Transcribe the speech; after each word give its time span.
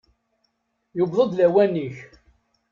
Yewweḍ-d 0.97 1.33
lawan-ik! 1.37 1.97